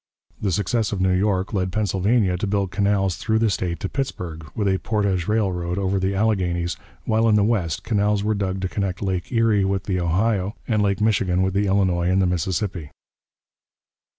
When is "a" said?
4.67-4.79